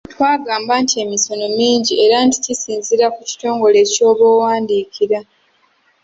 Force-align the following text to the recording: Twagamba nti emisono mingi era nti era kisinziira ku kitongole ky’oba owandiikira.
Twagamba 0.13 0.73
nti 0.83 0.95
emisono 1.05 1.45
mingi 1.59 1.93
era 2.05 2.17
nti 2.27 2.37
era 2.39 2.43
kisinziira 2.45 3.07
ku 3.15 3.21
kitongole 3.29 3.79
ky’oba 3.91 4.23
owandiikira. 4.35 5.19